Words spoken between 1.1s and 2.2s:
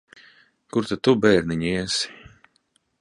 bērniņ, iesi?